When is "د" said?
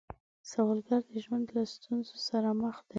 1.11-1.13